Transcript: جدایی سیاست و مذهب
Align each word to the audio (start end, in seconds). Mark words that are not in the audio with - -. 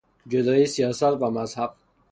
جدایی 0.27 0.65
سیاست 0.65 1.03
و 1.03 1.29
مذهب 1.31 1.73